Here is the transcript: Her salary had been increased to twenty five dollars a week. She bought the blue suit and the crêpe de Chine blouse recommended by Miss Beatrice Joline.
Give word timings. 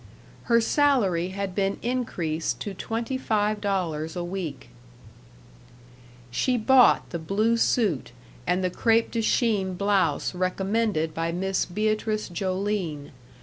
Her 0.45 0.59
salary 0.59 1.27
had 1.27 1.53
been 1.53 1.77
increased 1.83 2.59
to 2.61 2.73
twenty 2.73 3.19
five 3.19 3.61
dollars 3.61 4.15
a 4.15 4.23
week. 4.23 4.69
She 6.31 6.57
bought 6.57 7.07
the 7.11 7.19
blue 7.19 7.55
suit 7.55 8.11
and 8.47 8.63
the 8.63 8.71
crêpe 8.71 9.11
de 9.11 9.21
Chine 9.21 9.75
blouse 9.75 10.33
recommended 10.33 11.13
by 11.13 11.31
Miss 11.31 11.67
Beatrice 11.67 12.29
Joline. 12.29 13.11